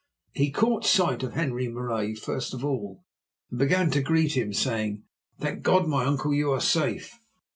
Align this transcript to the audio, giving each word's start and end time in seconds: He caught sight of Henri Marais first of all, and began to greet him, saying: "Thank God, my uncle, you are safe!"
He 0.33 0.49
caught 0.49 0.83
sight 0.83 1.21
of 1.21 1.33
Henri 1.33 1.67
Marais 1.67 2.15
first 2.15 2.55
of 2.55 2.65
all, 2.65 3.05
and 3.51 3.59
began 3.59 3.91
to 3.91 4.01
greet 4.01 4.35
him, 4.35 4.51
saying: 4.51 5.03
"Thank 5.37 5.61
God, 5.61 5.85
my 5.85 6.05
uncle, 6.05 6.33
you 6.33 6.49
are 6.53 6.59
safe!" 6.59 7.19